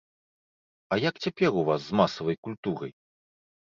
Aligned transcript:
А 0.93 0.99
як 1.09 1.21
цяпер 1.27 1.49
у 1.63 1.69
вас 1.69 1.81
з 1.87 1.91
масавай 2.03 2.43
культурай? 2.49 2.91